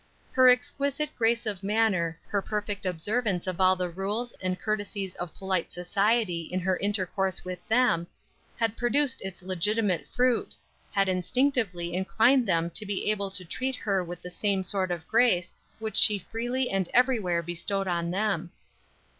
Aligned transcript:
Her 0.31 0.47
exquisite 0.49 1.13
grace 1.15 1.45
of 1.45 1.61
manner, 1.61 2.19
her 2.25 2.41
perfect 2.41 2.87
observance 2.87 3.45
of 3.45 3.61
all 3.61 3.75
the 3.75 3.87
rules 3.91 4.31
and 4.41 4.59
courtesies 4.59 5.13
of 5.17 5.35
polite 5.35 5.71
society 5.71 6.41
in 6.51 6.59
her 6.59 6.75
intercourse 6.77 7.45
with 7.45 7.59
them, 7.67 8.07
had 8.57 8.75
produced 8.75 9.21
its 9.21 9.43
legitimate 9.43 10.07
fruit; 10.07 10.55
had 10.91 11.07
instinctively 11.07 11.93
inclined 11.93 12.47
them 12.47 12.71
to 12.71 12.83
be 12.87 13.11
able 13.11 13.29
to 13.29 13.45
treat 13.45 13.75
her 13.75 14.03
with 14.03 14.23
the 14.23 14.31
same 14.31 14.63
sort 14.63 14.89
of 14.89 15.07
grace 15.07 15.53
which 15.77 15.97
she 15.97 16.17
freely 16.31 16.71
and 16.71 16.89
everywhere 16.95 17.43
bestowed 17.43 17.87
on 17.87 18.09
them. 18.09 18.49